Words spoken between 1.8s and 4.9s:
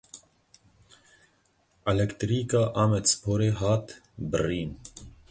Elektrîka Amedsporê hat birîn.